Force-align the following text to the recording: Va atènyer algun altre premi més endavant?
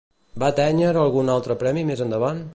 Va 0.43 0.47
atènyer 0.53 0.95
algun 1.03 1.31
altre 1.35 1.59
premi 1.65 1.85
més 1.93 2.07
endavant? 2.09 2.47